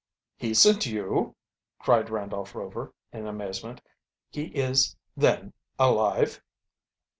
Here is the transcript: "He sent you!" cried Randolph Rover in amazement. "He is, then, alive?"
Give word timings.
"He 0.35 0.55
sent 0.55 0.87
you!" 0.87 1.35
cried 1.77 2.09
Randolph 2.09 2.55
Rover 2.55 2.91
in 3.13 3.27
amazement. 3.27 3.81
"He 4.31 4.45
is, 4.45 4.95
then, 5.15 5.53
alive?" 5.77 6.41